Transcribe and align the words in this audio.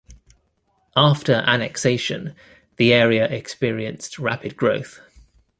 After 0.95 1.33
annexation, 1.45 2.33
the 2.77 2.91
area 2.91 3.25
experienced 3.25 4.17
rapid 4.17 4.55
growth. 4.57 4.99